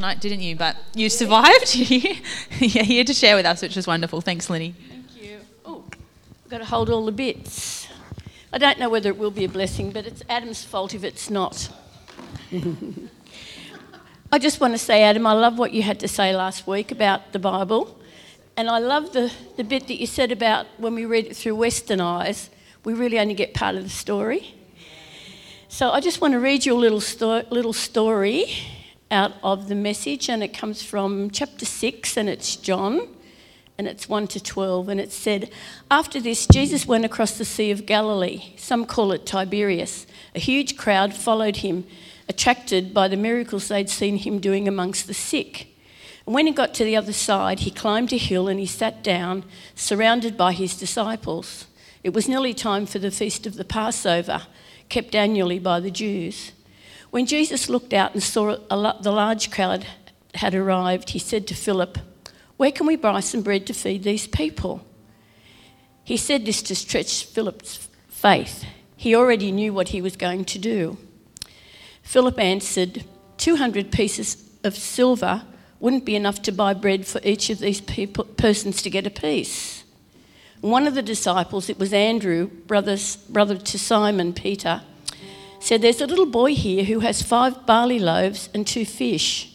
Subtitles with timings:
[0.00, 0.56] night, didn't you?
[0.56, 1.74] But you survived.
[1.76, 4.20] You're here to share with us, which is wonderful.
[4.20, 4.74] Thanks, Linny.
[4.88, 5.40] Thank you.
[5.64, 5.84] Oh,
[6.44, 7.86] I've got to hold all the bits.
[8.52, 11.30] I don't know whether it will be a blessing, but it's Adam's fault if it's
[11.30, 11.70] not.
[14.32, 16.90] I just want to say, Adam, I love what you had to say last week
[16.90, 17.96] about the Bible.
[18.56, 21.54] And I love the, the bit that you said about when we read it through
[21.54, 22.50] Western eyes,
[22.84, 24.54] we really only get part of the story.
[25.68, 28.46] So I just want to read you a little, sto- little story
[29.10, 33.08] out of the message, and it comes from chapter 6, and it's John,
[33.76, 34.88] and it's 1 to 12.
[34.88, 35.50] And it said,
[35.90, 38.52] After this, Jesus went across the Sea of Galilee.
[38.56, 40.06] Some call it Tiberias.
[40.34, 41.86] A huge crowd followed him,
[42.28, 45.66] attracted by the miracles they'd seen him doing amongst the sick.
[46.26, 49.02] And when he got to the other side, he climbed a hill and he sat
[49.02, 51.66] down, surrounded by his disciples.
[52.04, 54.42] It was nearly time for the feast of the Passover,
[54.88, 56.52] kept annually by the Jews.
[57.10, 59.86] When Jesus looked out and saw the large crowd
[60.34, 61.98] had arrived, he said to Philip,
[62.56, 64.86] Where can we buy some bread to feed these people?
[66.04, 68.64] He said this to stretch Philip's faith.
[68.96, 70.98] He already knew what he was going to do.
[72.02, 73.04] Philip answered,
[73.38, 75.42] 200 pieces of silver
[75.78, 79.10] wouldn't be enough to buy bread for each of these people, persons to get a
[79.10, 79.84] piece.
[80.60, 84.82] One of the disciples, it was Andrew, brothers, brother to Simon Peter,
[85.60, 89.54] said, There's a little boy here who has five barley loaves and two fish,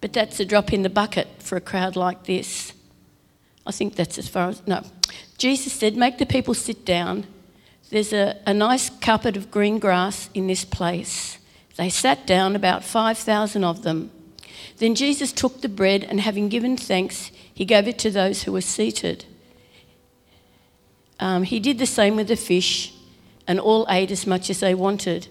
[0.00, 2.72] but that's a drop in the bucket for a crowd like this.
[3.66, 4.64] I think that's as far as.
[4.66, 4.84] No.
[5.38, 7.26] Jesus said, Make the people sit down.
[7.90, 11.38] There's a, a nice carpet of green grass in this place.
[11.76, 14.10] They sat down, about 5,000 of them.
[14.78, 18.52] Then Jesus took the bread and, having given thanks, he gave it to those who
[18.52, 19.24] were seated.
[21.20, 22.92] Um, he did the same with the fish,
[23.46, 25.28] and all ate as much as they wanted.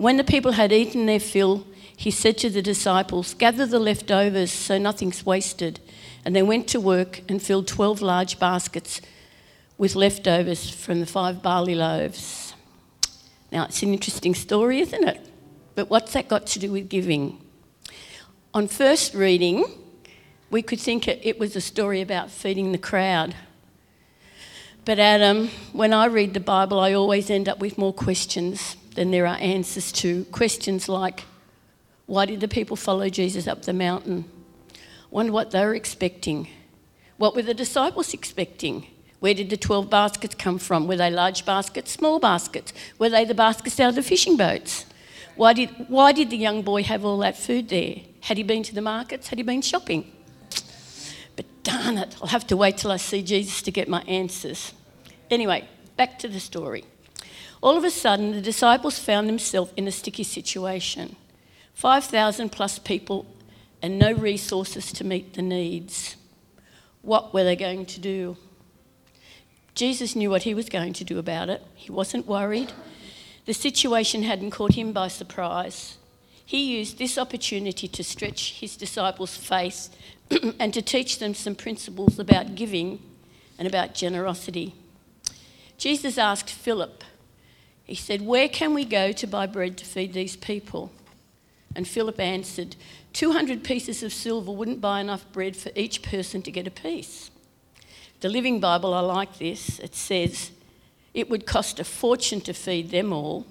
[0.00, 4.50] When the people had eaten their fill, he said to the disciples, Gather the leftovers
[4.50, 5.78] so nothing's wasted.
[6.24, 9.02] And they went to work and filled 12 large baskets
[9.76, 12.54] with leftovers from the five barley loaves.
[13.52, 15.20] Now, it's an interesting story, isn't it?
[15.74, 17.38] But what's that got to do with giving?
[18.54, 19.66] On first reading,
[20.48, 23.34] we could think it was a story about feeding the crowd.
[24.86, 29.10] But Adam, when I read the Bible, I always end up with more questions then
[29.10, 31.24] there are answers to questions like
[32.06, 34.24] why did the people follow Jesus up the mountain?
[35.12, 36.48] Wonder what they were expecting.
[37.18, 38.86] What were the disciples expecting?
[39.20, 40.88] Where did the 12 baskets come from?
[40.88, 42.72] Were they large baskets, small baskets?
[42.98, 44.86] Were they the baskets out of the fishing boats?
[45.36, 47.96] Why did, why did the young boy have all that food there?
[48.22, 49.28] Had he been to the markets?
[49.28, 50.10] Had he been shopping?
[51.36, 54.72] But darn it, I'll have to wait till I see Jesus to get my answers.
[55.30, 56.84] Anyway, back to the story.
[57.62, 61.16] All of a sudden, the disciples found themselves in a sticky situation
[61.74, 63.26] 5,000 plus people
[63.82, 66.16] and no resources to meet the needs.
[67.02, 68.36] What were they going to do?
[69.74, 71.62] Jesus knew what he was going to do about it.
[71.74, 72.72] He wasn't worried.
[73.46, 75.96] The situation hadn't caught him by surprise.
[76.44, 79.88] He used this opportunity to stretch his disciples' faith
[80.58, 83.00] and to teach them some principles about giving
[83.58, 84.74] and about generosity.
[85.78, 87.04] Jesus asked Philip,
[87.90, 90.92] he said, Where can we go to buy bread to feed these people?
[91.74, 92.76] And Philip answered,
[93.14, 97.32] 200 pieces of silver wouldn't buy enough bread for each person to get a piece.
[98.20, 99.80] The Living Bible, I like this.
[99.80, 100.52] It says,
[101.14, 103.44] It would cost a fortune to feed them all.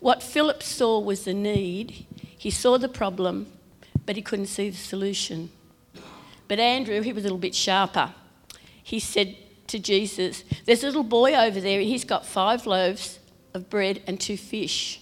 [0.00, 2.04] What Philip saw was the need.
[2.36, 3.50] He saw the problem,
[4.04, 5.50] but he couldn't see the solution.
[6.46, 8.12] But Andrew, he was a little bit sharper.
[8.82, 9.34] He said
[9.68, 13.19] to Jesus, There's a little boy over there, and he's got five loaves
[13.54, 15.00] of bread and two fish.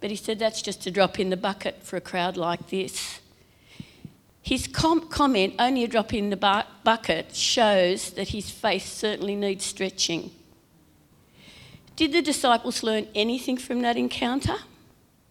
[0.00, 3.20] But he said that's just a drop in the bucket for a crowd like this.
[4.42, 9.34] His com- comment, only a drop in the bu- bucket, shows that his faith certainly
[9.34, 10.30] needs stretching.
[11.96, 14.56] Did the disciples learn anything from that encounter?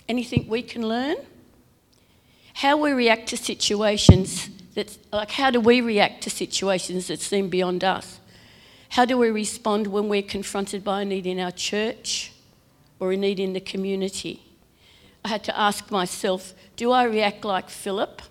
[0.09, 1.15] Anything we can learn?
[2.55, 7.49] How we react to situations that, like, how do we react to situations that seem
[7.49, 8.19] beyond us?
[8.95, 12.31] How do we respond when we're confronted by a need in our church
[12.97, 14.41] or a need in the community?
[15.25, 18.21] I had to ask myself do I react like Philip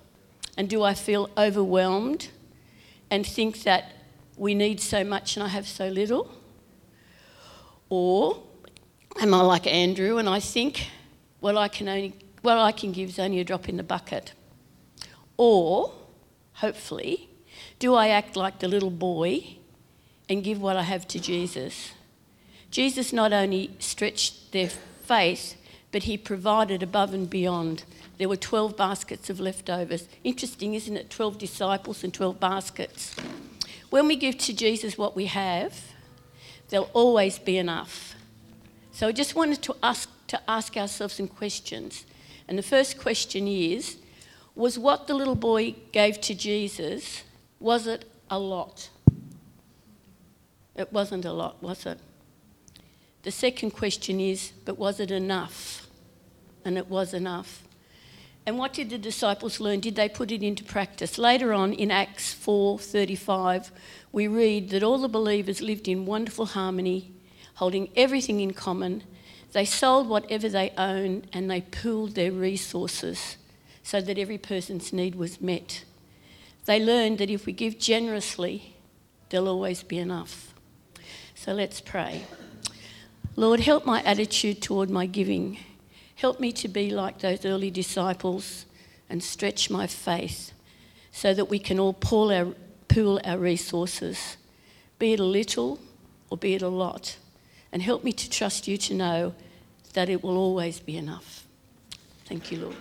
[0.57, 2.29] and do I feel overwhelmed
[3.11, 3.93] and think that
[4.39, 6.35] we need so much and I have so little?
[7.91, 8.43] Or
[9.21, 10.89] am I like Andrew and I think
[11.41, 14.33] what I can only what I can give is only a drop in the bucket?
[15.37, 15.93] Or,
[16.55, 17.29] hopefully,
[17.79, 19.59] do I act like the little boy
[20.29, 21.93] and give what I have to Jesus.
[22.71, 25.57] Jesus not only stretched their faith,
[25.93, 27.85] but he provided above and beyond.
[28.19, 30.09] There were 12 baskets of leftovers.
[30.25, 31.11] Interesting, isn't it?
[31.11, 33.15] 12 disciples and 12 baskets.
[33.91, 35.93] When we give to Jesus what we have,
[36.69, 38.15] there'll always be enough.
[38.91, 42.07] So I just wanted to ask, to ask ourselves some questions.
[42.49, 43.97] And the first question is
[44.57, 47.23] Was what the little boy gave to Jesus,
[47.61, 48.89] was it a lot?
[50.77, 51.99] It wasn't a lot, was it?
[53.23, 55.87] The second question is But was it enough?
[56.65, 57.65] And it was enough.
[58.47, 59.81] And what did the disciples learn?
[59.81, 61.17] Did they put it into practice?
[61.17, 63.71] Later on in Acts 4:35,
[64.13, 67.13] we read that all the believers lived in wonderful harmony,
[67.55, 69.03] holding everything in common.
[69.53, 73.37] They sold whatever they owned and they pooled their resources
[73.83, 75.85] so that every person's need was met.
[76.65, 78.75] They learned that if we give generously,
[79.29, 80.54] there'll always be enough.
[81.35, 82.25] So let's pray.
[83.37, 85.59] Lord, help my attitude toward my giving.
[86.15, 88.67] Help me to be like those early disciples
[89.11, 90.53] and stretch my faith
[91.13, 92.55] so that we can all pool our,
[92.89, 94.37] pool our resources,
[94.99, 95.79] be it a little
[96.31, 97.17] or be it a lot.
[97.73, 99.35] And help me to trust you to know
[99.95, 101.47] that it will always be enough.
[102.27, 102.77] Thank you, Lord.